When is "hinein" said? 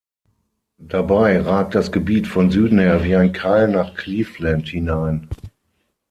4.67-5.27